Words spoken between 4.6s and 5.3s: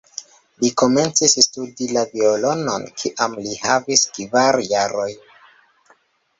jarojn.